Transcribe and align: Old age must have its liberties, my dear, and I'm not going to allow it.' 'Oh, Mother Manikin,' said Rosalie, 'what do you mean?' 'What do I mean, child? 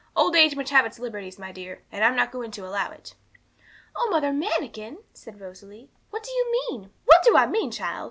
Old 0.15 0.35
age 0.35 0.55
must 0.55 0.71
have 0.71 0.83
its 0.83 0.97
liberties, 0.97 1.37
my 1.37 1.51
dear, 1.51 1.83
and 1.91 2.03
I'm 2.03 2.15
not 2.15 2.31
going 2.31 2.49
to 2.49 2.65
allow 2.65 2.89
it.' 2.89 3.13
'Oh, 3.95 4.09
Mother 4.09 4.31
Manikin,' 4.33 4.97
said 5.13 5.39
Rosalie, 5.39 5.91
'what 6.09 6.23
do 6.23 6.31
you 6.31 6.67
mean?' 6.71 6.89
'What 7.05 7.21
do 7.23 7.37
I 7.37 7.45
mean, 7.45 7.69
child? 7.69 7.99